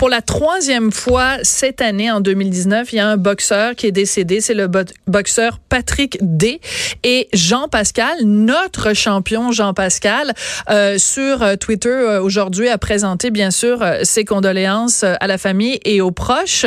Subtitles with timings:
[0.00, 3.92] Pour la troisième fois cette année, en 2019, il y a un boxeur qui est
[3.92, 4.40] décédé.
[4.40, 4.66] C'est le
[5.06, 6.58] boxeur Patrick D.
[7.04, 10.32] Et Jean Pascal, notre champion Jean Pascal,
[10.70, 15.36] euh, sur euh, Twitter euh, aujourd'hui a présenté bien sûr euh, ses condoléances à la
[15.36, 16.64] famille et aux proches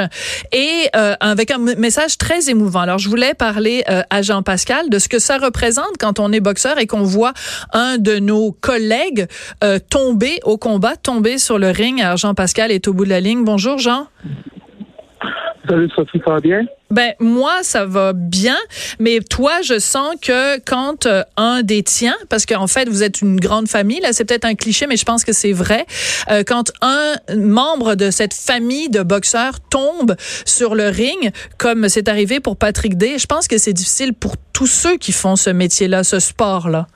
[0.51, 2.81] et avec un message très émouvant.
[2.81, 6.39] Alors je voulais parler à Jean Pascal de ce que ça représente quand on est
[6.39, 7.33] boxeur et qu'on voit
[7.71, 9.27] un de nos collègues
[9.89, 11.99] tomber au combat, tomber sur le ring.
[11.99, 14.07] Alors Jean Pascal est au bout de la Bonjour, Jean.
[15.67, 16.65] Salut, Sophie, ça va bien?
[16.91, 18.57] Ben moi ça va bien,
[18.99, 23.21] mais toi je sens que quand euh, un des tiens, parce qu'en fait vous êtes
[23.21, 25.85] une grande famille, là c'est peut-être un cliché, mais je pense que c'est vrai,
[26.29, 32.09] euh, quand un membre de cette famille de boxeurs tombe sur le ring, comme c'est
[32.09, 35.49] arrivé pour Patrick Day, je pense que c'est difficile pour tous ceux qui font ce
[35.49, 36.87] métier-là, ce sport-là.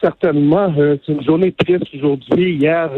[0.00, 2.56] Certainement, euh, c'est une journée triste aujourd'hui.
[2.56, 2.90] Hier,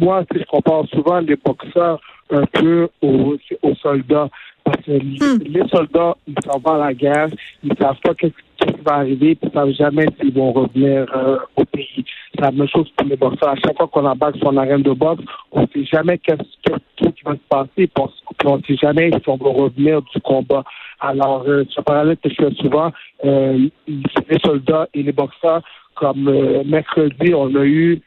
[0.00, 2.00] moi, je compare souvent les boxeurs
[2.30, 3.36] un peu aux,
[3.82, 4.28] soldats.
[4.64, 5.42] Parce que hmm.
[5.46, 7.28] les soldats, ils s'en vont à la guerre,
[7.62, 11.38] ils savent pas ce qui va arriver, puis ils savent jamais s'ils vont revenir euh,
[11.56, 12.04] au pays.
[12.34, 13.50] C'est la même chose pour les boxeurs.
[13.50, 15.22] À chaque fois qu'on embarque sur une arène de boxe,
[15.52, 18.04] on ne sait jamais qu'est-ce qui va se passer, puis
[18.44, 20.64] on ne sait jamais si on va revenir du combat.
[21.00, 22.92] Alors, euh, ce parallèle que je fais souvent,
[23.24, 25.62] euh, les soldats et les boxeurs,
[25.94, 28.00] comme euh, mercredi, on a eu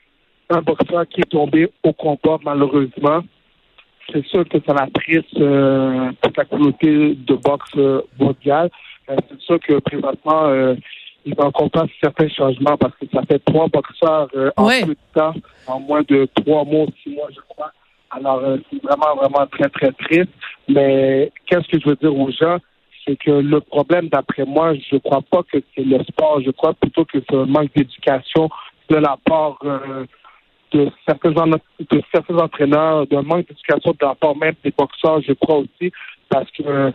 [0.52, 3.22] un boxeur qui est tombé au combat, malheureusement.
[4.12, 8.70] C'est sûr que ça la triste euh, pour la communauté de boxe euh, mondiale.
[9.10, 10.76] Euh, c'est sûr que présentement, euh,
[11.26, 11.70] il va encore
[12.02, 14.28] certains changements parce que ça fait trois boxeurs
[14.58, 15.34] en peu de temps,
[15.68, 17.72] en moins de trois mois, six mois, je crois.
[18.10, 20.32] Alors, c'est vraiment, vraiment très, très triste.
[20.68, 22.58] Mais qu'est-ce que je veux dire aux gens?
[23.06, 26.42] C'est que le problème, d'après moi, je ne crois pas que c'est le sport.
[26.44, 28.50] Je crois plutôt que c'est un manque d'éducation
[28.90, 29.60] de la part
[30.72, 35.34] de certains, de certains entraîneurs, d'un manque d'éducation de la part même des boxeurs, je
[35.34, 35.92] crois aussi,
[36.30, 36.92] parce que euh,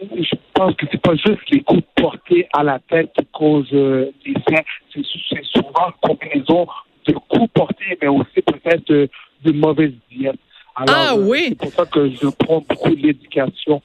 [0.00, 4.10] je pense que c'est pas juste les coups portés à la tête qui causent euh,
[4.24, 6.66] des faits, c'est souvent une combinaison
[7.06, 9.08] de coups portés, mais aussi peut-être de,
[9.44, 10.40] de mauvaises diètes.
[10.74, 11.46] Ah oui.
[11.48, 13.82] C'est pour ça que je prends beaucoup l'éducation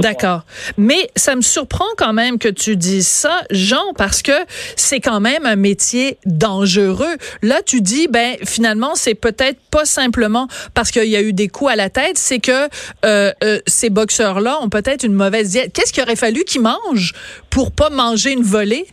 [0.00, 0.42] D'accord.
[0.76, 4.32] Mais ça me surprend quand même que tu dises ça, Jean, parce que
[4.74, 7.16] c'est quand même un métier dangereux.
[7.42, 11.48] Là, tu dis, ben finalement, c'est peut-être pas simplement parce qu'il y a eu des
[11.48, 12.68] coups à la tête, c'est que
[13.04, 15.72] euh, euh, ces boxeurs-là ont peut-être une mauvaise diète.
[15.72, 17.14] Qu'est-ce qu'il aurait fallu qu'ils mangent
[17.50, 18.86] pour pas manger une volée?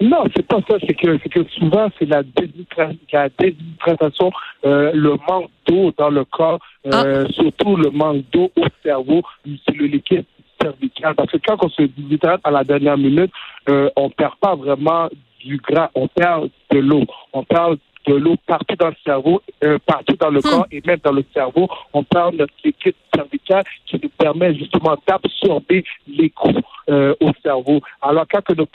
[0.00, 0.76] Non, c'est pas ça.
[0.86, 4.30] C'est que, que souvent, c'est la, déshydratation,
[4.64, 7.32] euh, le manque d'eau dans le corps, euh, ah.
[7.32, 10.24] surtout le manque d'eau au cerveau, c'est le liquide
[10.60, 11.14] cervical.
[11.14, 13.32] Parce que quand on se déshydrate à la dernière minute,
[13.68, 15.08] euh, on perd pas vraiment
[15.40, 17.04] du gras, on perd de l'eau.
[17.32, 20.42] On perd de l'eau partout dans le cerveau, euh, partout dans le hmm.
[20.42, 21.68] corps et même dans le cerveau.
[21.92, 27.80] On perd notre liquide cervical qui nous permet justement d'absorber les coups euh, au cerveau.
[28.02, 28.66] Alors quand on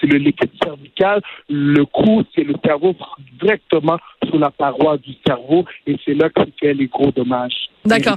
[0.00, 1.20] c'est le liquide cervical.
[1.48, 2.94] Le coup, c'est le cerveau
[3.40, 7.70] directement sur la paroi du cerveau et c'est là qu'il fait les gros dommages.
[7.84, 8.16] D'accord.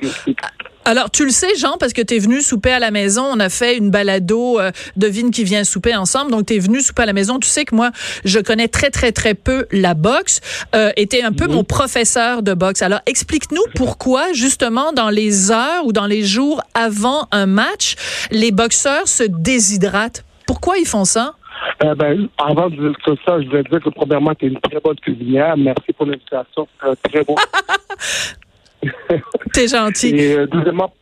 [0.86, 3.24] Alors, tu le sais, Jean, parce que tu es venu souper à la maison.
[3.32, 6.32] On a fait une balado euh, devine qui vient souper ensemble.
[6.32, 7.40] Donc, tu es venu souper à la maison.
[7.40, 7.92] Tu sais que moi,
[8.26, 10.42] je connais très, très, très peu la boxe
[10.76, 12.82] euh, et tu es un peu mon professeur de boxe.
[12.82, 17.96] Alors, explique-nous pourquoi, justement, dans les heures ou dans les jours avant un match,
[18.32, 21.36] les boxeurs se déshydratent pourquoi ils font ça?
[21.84, 24.80] Euh, ben, avant de dire ça, je voulais dire que premièrement, tu es une très
[24.80, 25.56] bonne cuisinière.
[25.58, 26.68] Merci pour l'invitation.
[26.82, 27.36] C'est très bon.
[29.54, 30.10] T'es gentil.
[30.10, 30.94] Et euh, deuxièmement,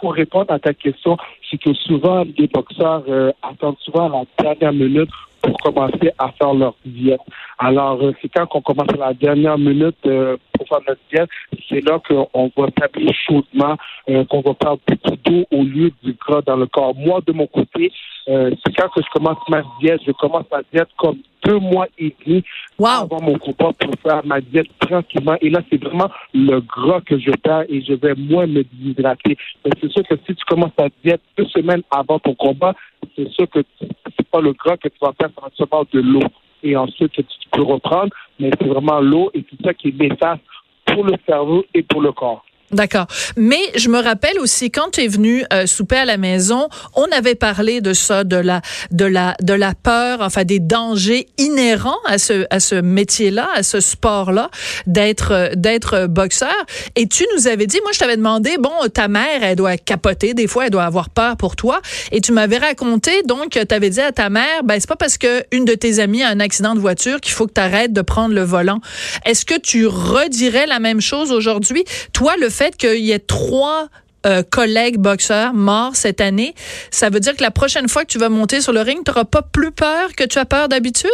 [0.00, 1.16] pour répondre à ta question,
[1.50, 5.10] c'est que souvent, les boxeurs euh, attendent souvent à la dernière minute
[5.42, 7.20] pour commencer à faire leur diète.
[7.58, 11.28] Alors, euh, c'est quand on commence à la dernière minute euh, pour faire notre diète,
[11.68, 13.76] c'est là qu'on va taper chaudement,
[14.08, 16.94] euh, qu'on va faire beaucoup d'eau au lieu du gras dans le corps.
[16.94, 17.92] Moi, de mon côté,
[18.26, 22.14] c'est quand que je commence ma diète, je commence ma diète comme deux mois et
[22.24, 22.44] demi
[22.78, 25.36] avant mon combat pour faire ma diète tranquillement.
[25.40, 29.36] Et là, c'est vraiment le gras que je perds et je vais moins me déshydrater.
[29.64, 32.74] Mais c'est sûr que si tu commences ta diète deux semaines avant ton combat,
[33.16, 34.01] c'est sûr que c'est
[34.32, 36.26] pas le gras que tu vas faire, ça va de l'eau.
[36.64, 40.42] et ensuite tu peux reprendre, mais c'est vraiment l'eau et c'est ça qui est néfaste
[40.86, 42.44] pour le cerveau et pour le corps.
[42.72, 43.06] D'accord.
[43.36, 47.04] Mais je me rappelle aussi quand tu es venu euh, souper à la maison, on
[47.12, 51.98] avait parlé de ça, de la de la de la peur, enfin des dangers inhérents
[52.06, 54.50] à ce à ce métier-là, à ce sport-là,
[54.86, 56.54] d'être euh, d'être boxeur.
[56.96, 60.32] Et tu nous avais dit, moi je t'avais demandé, bon, ta mère, elle doit capoter
[60.32, 61.82] des fois, elle doit avoir peur pour toi.
[62.10, 65.18] Et tu m'avais raconté donc, tu avais dit à ta mère, ben c'est pas parce
[65.18, 67.92] que une de tes amies a un accident de voiture qu'il faut que tu arrêtes
[67.92, 68.80] de prendre le volant.
[69.26, 71.84] Est-ce que tu redirais la même chose aujourd'hui,
[72.14, 73.88] toi le fait qu'il y ait trois
[74.24, 76.54] euh, collègues boxeurs morts cette année,
[76.90, 79.10] ça veut dire que la prochaine fois que tu vas monter sur le ring, tu
[79.10, 81.10] n'auras pas plus peur que tu as peur d'habitude?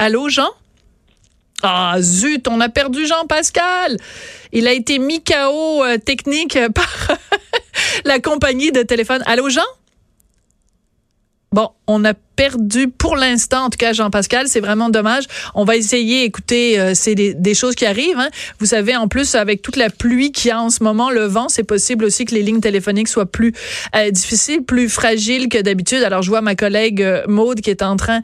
[0.00, 0.50] Allô, Jean?
[1.62, 3.96] Ah, zut, on a perdu Jean-Pascal.
[4.52, 7.18] Il a été mis KO euh, technique par
[8.04, 9.22] la compagnie de téléphone.
[9.26, 9.62] Allô, Jean?
[11.50, 15.24] Bon, on a perdu pour l'instant, en tout cas Jean-Pascal, c'est vraiment dommage.
[15.56, 18.16] On va essayer, écoutez, euh, c'est des, choses qui arrivent.
[18.16, 18.28] Hein.
[18.60, 21.24] Vous savez, en plus, avec toute la pluie qu'il y a en ce moment, le
[21.24, 23.52] vent, c'est possible aussi que les lignes téléphoniques soient plus
[23.96, 26.04] euh, difficiles, plus fragiles que d'habitude.
[26.04, 28.20] Alors, je vois ma collègue euh, Maude qui est en train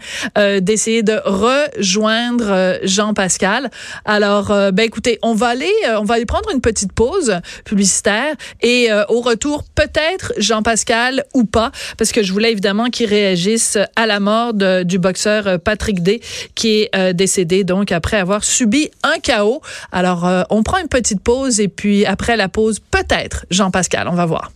[0.60, 3.70] d'essayer de rejoindre Jean-Pascal.
[4.04, 8.88] Alors, ben écoutez, on va aller, on va aller prendre une petite pause publicitaire et
[9.08, 14.20] au retour, peut-être Jean-Pascal ou pas, parce que je voulais évidemment qu'il réagisse à la
[14.20, 16.20] mort du boxeur euh, Patrick D,
[16.54, 19.60] qui est euh, décédé donc après avoir subi un chaos.
[19.92, 24.14] Alors, euh, on prend une petite pause et puis après la pause, peut-être Jean-Pascal, on
[24.14, 24.52] va voir.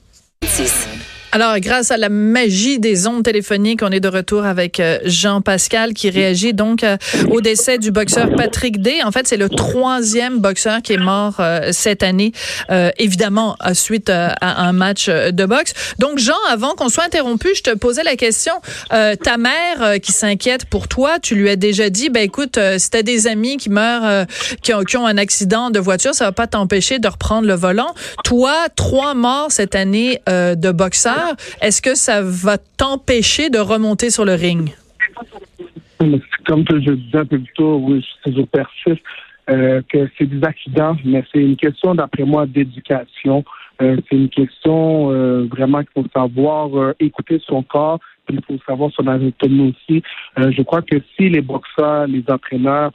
[1.30, 5.92] Alors, grâce à la magie des ondes téléphoniques, on est de retour avec euh, Jean-Pascal
[5.92, 6.96] qui réagit donc euh,
[7.30, 9.00] au décès du boxeur Patrick D.
[9.04, 12.32] En fait, c'est le troisième boxeur qui est mort euh, cette année,
[12.98, 15.74] évidemment, suite à un match de boxe.
[15.98, 18.54] Donc, Jean, avant qu'on soit interrompu, je te posais la question.
[18.90, 23.02] ta mère qui s'inquiète pour toi, tu lui as déjà dit, ben écoute, si t'as
[23.02, 24.26] des amis qui meurent,
[24.62, 27.54] qui ont, qui, ont, un accident de voiture, ça va pas t'empêcher de reprendre le
[27.54, 27.94] volant.
[28.24, 30.70] Toi, trois morts cette année de
[31.60, 34.70] Est-ce que ça va t'empêcher de remonter sur le ring?
[36.46, 39.02] Comme je disais un peu plus tôt, oui, je persiste,
[39.50, 43.44] euh, que c'est des accidents, mais c'est une question, d'après moi, d'éducation.
[43.80, 48.62] Euh, c'est une question euh, vraiment qu'il faut savoir écouter son corps, puis il faut
[48.66, 50.02] savoir son anatomie aussi.
[50.36, 52.92] je crois que si les boxeurs, les entraîneurs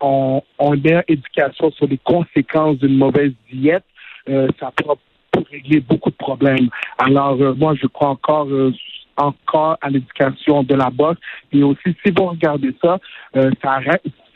[0.00, 0.74] ont, ont
[1.06, 3.84] éducation sur les conséquences d'une mauvaise diète,
[4.26, 4.96] ça pourra
[5.34, 6.68] pour régler beaucoup de problèmes.
[6.98, 8.72] Alors, euh, moi, je crois encore euh,
[9.16, 11.20] encore à l'éducation de la boxe.
[11.52, 12.98] Et aussi, si vous regardez ça,
[13.36, 13.78] euh, ça,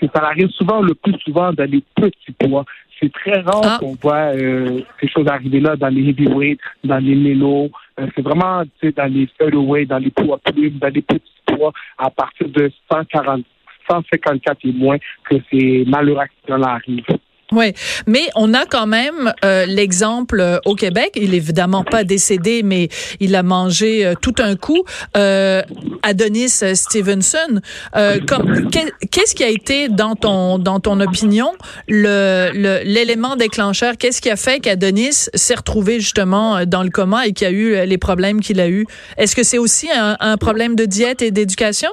[0.01, 2.65] ça arrive souvent, le plus souvent, dans les petits poids.
[3.01, 3.77] C'est très rare ah.
[3.79, 7.71] qu'on voit ces choses arriver là dans les heavyweights, dans les mélos.
[7.97, 8.65] c'est vraiment
[8.97, 13.45] dans les featherweight, dans les poids plumes, dans les petits poids, à partir de 140,
[13.89, 14.99] 154 et moins,
[15.31, 17.05] que ces malheureux accidents-là arrivent.
[17.51, 17.73] Oui,
[18.07, 21.13] mais on a quand même euh, l'exemple euh, au Québec.
[21.15, 22.91] Il est évidemment pas décédé, mais
[23.21, 24.85] il a mangé euh, tout un coup.
[25.15, 27.61] Adonis Stevenson.
[27.95, 31.53] Qu'est-ce qui a été dans ton dans ton opinion
[31.89, 32.51] le
[32.85, 33.97] l'élément déclencheur?
[33.97, 37.87] Qu'est-ce qui a fait qu'Adonis s'est retrouvé justement dans le coma et qu'il a eu
[37.87, 38.87] les problèmes qu'il a eu
[39.17, 41.91] Est-ce que c'est aussi un, un problème de diète et d'éducation?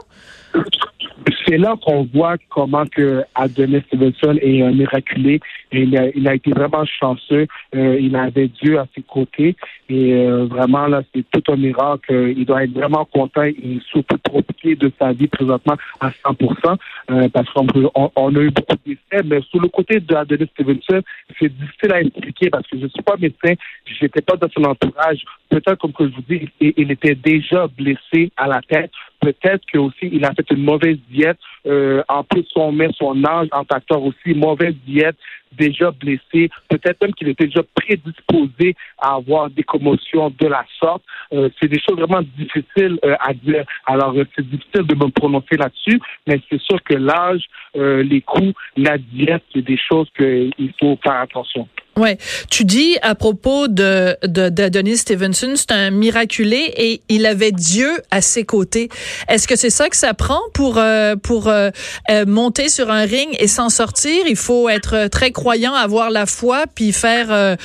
[1.47, 5.39] C'est là qu'on voit comment que Adonis Stevenson est un miraculé.
[5.75, 7.47] Il, a, été vraiment chanceux.
[7.75, 9.55] Euh, il avait Dieu à ses côtés.
[9.89, 12.33] Et euh, vraiment, là, c'est tout un miracle.
[12.35, 16.77] Il doit être vraiment content et surtout profiter de sa vie présentement à 100%
[17.11, 17.67] euh, parce qu'on
[18.15, 19.23] on, a eu beaucoup de décès.
[19.25, 21.01] Mais sur le côté d'Adonis Stevenson,
[21.39, 23.53] c'est difficile à expliquer parce que je ne suis pas médecin.
[23.85, 25.23] J'étais pas dans son entourage.
[25.49, 28.91] Peut-être, comme que je vous dis, il était déjà blessé à la tête
[29.25, 31.37] peut-être que aussi il a fait une mauvaise diète.
[31.65, 35.17] Euh, en plus, son met son âge en facteur aussi, mauvaise diète,
[35.57, 36.49] déjà blessé.
[36.69, 41.03] Peut-être même qu'il était déjà prédisposé à avoir des commotions de la sorte.
[41.33, 43.65] Euh, c'est des choses vraiment difficiles euh, à dire.
[43.85, 47.43] Alors, c'est difficile de me prononcer là-dessus, mais c'est sûr que l'âge,
[47.75, 51.67] les coups, la diète, c'est des choses qu'il faut faire attention.
[51.97, 52.17] Ouais,
[52.49, 58.19] tu dis à propos de d'Adonis Stevenson, c'est un miraculé et il avait Dieu à
[58.19, 58.89] ses côtés.
[59.29, 61.69] Est-ce que c'est ça que ça prend pour euh, pour euh,
[62.09, 64.25] euh, monter sur un ring et s'en sortir?
[64.27, 67.55] Il faut être très croyant, avoir la foi, puis faire un,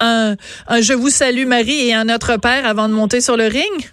[0.00, 0.36] un,
[0.68, 3.90] un je vous salue Marie et un Notre Père avant de monter sur le ring?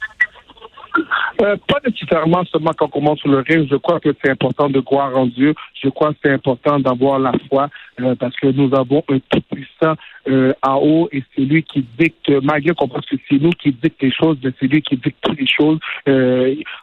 [1.42, 3.68] Euh, pas nécessairement seulement quand on commence sur le ring.
[3.70, 5.54] Je crois que c'est important de croire en Dieu.
[5.84, 9.96] Je crois que c'est important d'avoir la foi euh, parce que nous avons un tout-puissant
[10.28, 13.72] euh, en haut et c'est lui qui dicte, malgré qu'on pense que c'est nous qui
[13.72, 15.80] dicte les choses, c'est lui qui dicte toutes les choses.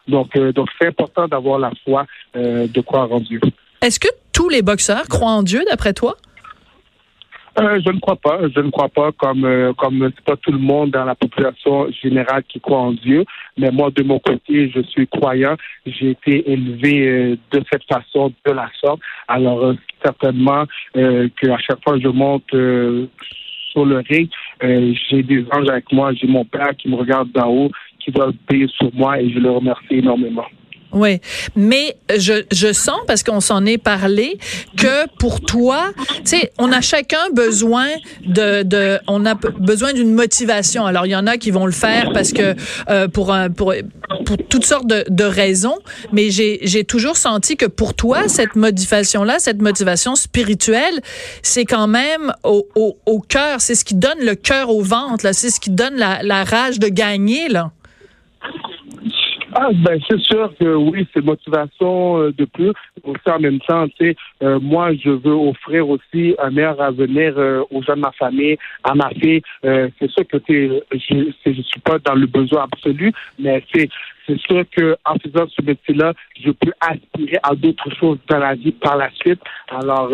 [0.07, 2.05] donc, donc c'est important d'avoir la foi,
[2.35, 3.39] de croire en Dieu.
[3.81, 6.15] Est-ce que tous les boxeurs croient en Dieu, d'après toi?
[7.59, 8.39] Euh, je ne crois pas.
[8.49, 11.87] Je ne crois pas comme euh, comme c'est pas tout le monde dans la population
[11.91, 13.25] générale qui croit en Dieu.
[13.57, 15.55] Mais moi, de mon côté, je suis croyant.
[15.85, 19.01] J'ai été élevé euh, de cette façon, de la sorte.
[19.27, 22.49] Alors euh, certainement qu'à chaque fois que je monte
[23.71, 24.29] sur le ring,
[24.61, 26.11] j'ai des anges avec moi.
[26.13, 29.39] J'ai mon père qui me regarde d'en haut, qui doit payer sur moi, et je
[29.39, 30.45] le remercie énormément.
[30.93, 31.19] Oui,
[31.55, 34.37] mais je, je sens, parce qu'on s'en est parlé,
[34.77, 37.87] que pour toi, tu sais, on a chacun besoin
[38.25, 40.85] de, de on a besoin d'une motivation.
[40.85, 42.55] Alors, il y en a qui vont le faire parce que
[42.89, 43.73] euh, pour, un, pour,
[44.25, 45.77] pour toutes sortes de, de raisons,
[46.11, 51.01] mais j'ai toujours senti que pour toi, cette motivation-là, cette motivation spirituelle,
[51.41, 55.33] c'est quand même au, au, au cœur, c'est ce qui donne le cœur au ventre,
[55.33, 57.71] c'est ce qui donne la, la rage de gagner, là.
[59.55, 62.71] Ah, ben, c'est sûr que oui, c'est motivation euh, de plus.
[63.03, 67.63] Aussi, en même temps, tu euh, moi, je veux offrir aussi un meilleur avenir euh,
[67.69, 69.41] aux gens de ma famille, à ma fille.
[69.63, 73.89] c'est sûr que je, je suis pas dans le besoin absolu, mais c'est
[74.25, 78.55] c'est sûr que en faisant ce métier-là, je peux aspirer à d'autres choses dans la
[78.55, 79.41] vie par la suite.
[79.69, 80.09] Alors,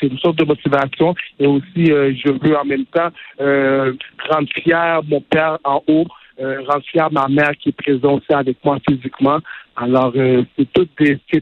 [0.00, 3.10] c'est une sorte de motivation et aussi, je veux en même temps
[4.30, 8.56] rendre fier mon père en haut euh, rendre fier ma mère qui est présente avec
[8.64, 9.38] moi physiquement.
[9.76, 10.90] Alors, euh, c'est toute,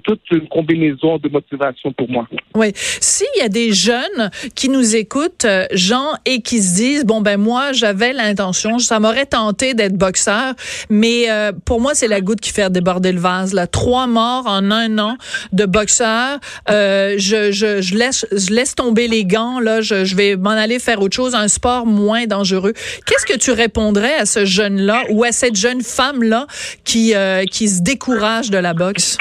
[0.05, 2.29] toute une combinaison de motivation pour moi.
[2.55, 2.73] Oui.
[2.75, 7.21] S'il y a des jeunes qui nous écoutent, euh, Jean, et qui se disent, bon,
[7.21, 10.55] ben moi, j'avais l'intention, ça m'aurait tenté d'être boxeur,
[10.91, 13.53] mais euh, pour moi, c'est la goutte qui fait déborder le vase.
[13.53, 13.67] Là.
[13.67, 15.17] Trois morts en un an
[15.53, 16.39] de boxeur.
[16.69, 19.59] je, je, je, laisse, je laisse tomber les gants.
[19.59, 22.75] Là, je, je vais m'en aller faire autre chose, un sport moins dangereux.
[23.07, 26.47] Qu'est-ce que tu répondrais à ce jeune-là ou à cette jeune femme-là
[26.85, 27.13] qui,
[27.51, 29.17] qui se découvre de la boxe?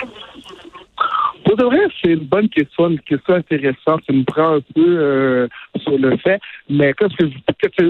[1.46, 4.02] Pour de vrai, c'est une bonne question, une question intéressante.
[4.06, 5.48] Ça me prend un peu euh,
[5.98, 6.40] le fait.
[6.70, 6.94] Mais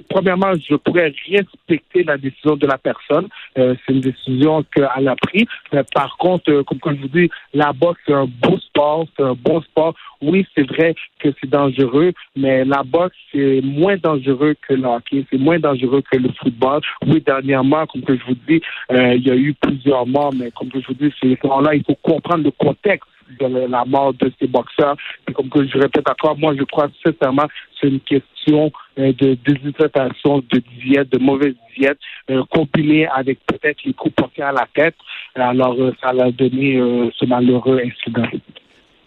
[0.10, 3.28] premièrement, je pourrais respecter la décision de la personne.
[3.58, 5.46] Euh, c'est une décision qu'elle a prise.
[5.74, 9.24] Mais par contre, euh, comme, je vous dis, la boxe, c'est un beau sport, c'est
[9.24, 9.94] un bon sport.
[10.22, 15.26] Oui, c'est vrai que c'est dangereux, mais la boxe, c'est moins dangereux que le hockey,
[15.32, 16.82] c'est moins dangereux que le football.
[17.08, 20.86] Oui, dernièrement, comme je vous dis, il y a eu plusieurs morts, mais comme je
[20.86, 23.08] vous dis, c'est là il faut comprendre le contexte
[23.40, 24.96] de la mort de ces boxeurs.
[25.28, 27.48] Et comme que je répète encore, moi, je crois sincèrement
[27.80, 31.98] c'est une question euh, de déshydratation, de diète, de mauvaise diète,
[32.30, 34.96] euh, combinée avec peut-être les coups portés à la tête.
[35.36, 36.80] Alors, euh, ça a donné
[37.18, 38.28] ce malheureux incident.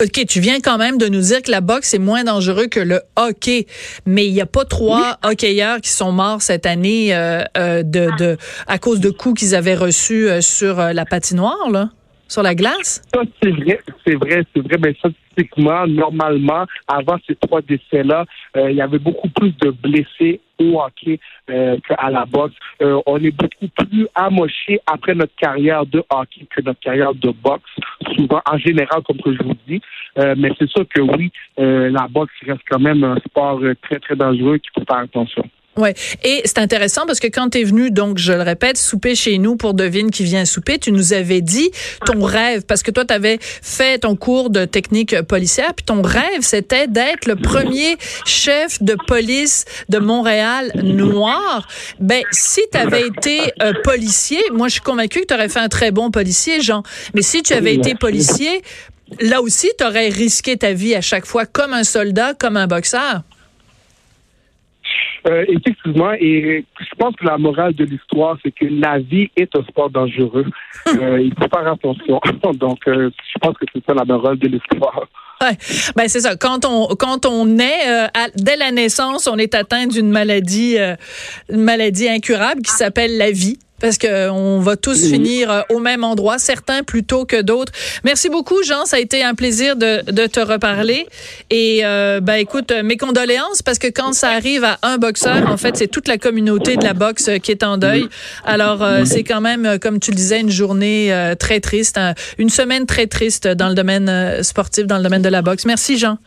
[0.02, 2.80] OK, tu viens quand même de nous dire que la boxe est moins dangereux que
[2.80, 3.66] le hockey,
[4.04, 8.36] mais il n'y a pas trois hockeyeurs qui sont morts cette année de, de,
[8.66, 11.90] à cause de coups qu'ils avaient reçus sur la patinoire, là?
[12.32, 13.02] Sur la glace?
[13.42, 14.76] C'est vrai, c'est vrai, c'est vrai.
[14.82, 18.24] Mais statistiquement, normalement, avant ces trois décès-là,
[18.56, 21.20] euh, il y avait beaucoup plus de blessés au hockey
[21.50, 22.54] euh, qu'à la boxe.
[22.80, 27.30] Euh, on est beaucoup plus amoché après notre carrière de hockey que notre carrière de
[27.30, 27.70] boxe,
[28.16, 29.80] souvent en général, comme je vous dis.
[30.16, 34.58] mais c'est sûr que oui, la boxe reste quand même un sport très, très dangereux
[34.58, 35.44] qu'il faut faire attention.
[35.78, 39.14] Ouais, et c'est intéressant parce que quand tu es venu donc je le répète souper
[39.14, 41.70] chez nous pour devine qui vient souper, tu nous avais dit
[42.04, 46.02] ton rêve parce que toi tu avais fait ton cours de technique policière puis ton
[46.02, 51.66] rêve c'était d'être le premier chef de police de Montréal noir.
[52.00, 55.60] Ben si tu avais été euh, policier, moi je suis convaincu que tu aurais fait
[55.60, 56.82] un très bon policier Jean.
[57.14, 58.60] Mais si tu avais été policier,
[59.20, 62.66] là aussi tu aurais risqué ta vie à chaque fois comme un soldat, comme un
[62.66, 63.22] boxeur.
[65.28, 69.54] Euh, effectivement, et je pense que la morale de l'histoire, c'est que la vie est
[69.56, 70.46] un sport dangereux.
[70.88, 72.20] Euh, il faut faire attention.
[72.54, 75.06] Donc, euh, je pense que c'est ça la morale de l'histoire.
[75.40, 75.56] Ouais.
[75.94, 76.34] Ben c'est ça.
[76.34, 80.76] Quand on quand on est euh, dès la naissance, on est atteint d'une maladie
[81.48, 86.04] une maladie incurable qui s'appelle la vie parce qu'on va tous finir euh, au même
[86.04, 87.72] endroit, certains plutôt que d'autres.
[88.04, 88.86] Merci beaucoup, Jean.
[88.86, 91.06] Ça a été un plaisir de, de te reparler.
[91.50, 95.50] Et euh, ben écoute, euh, mes condoléances parce que quand ça arrive à un boxeur,
[95.50, 98.06] en fait, c'est toute la communauté de la boxe qui est en deuil.
[98.44, 101.98] Alors c'est quand même, comme tu le disais, une journée très triste,
[102.38, 105.64] une semaine très triste dans le domaine sportif, dans le domaine de la boxe.
[105.66, 106.18] Merci, Jean.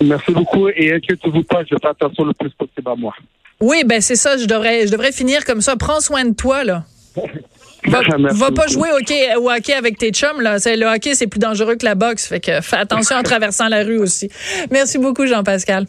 [0.00, 3.14] Merci beaucoup et inquiétez-vous pas, je fais attention le plus possible à moi.
[3.60, 5.76] Oui, ben c'est ça, je devrais, je devrais finir comme ça.
[5.76, 6.84] Prends soin de toi, là.
[7.86, 10.40] Va, pas jouer au hockey, avec tes chums.
[10.40, 10.56] Là.
[10.56, 12.26] Le hockey, c'est plus dangereux que la boxe.
[12.26, 14.28] Fait que fais attention en traversant la rue aussi.
[14.70, 15.86] Merci beaucoup, Jean-Pascal.